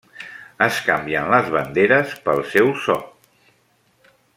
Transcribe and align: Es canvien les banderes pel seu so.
Es 0.67 0.79
canvien 0.87 1.29
les 1.35 1.51
banderes 1.57 2.17
pel 2.25 2.43
seu 2.57 2.75
so. 2.87 3.01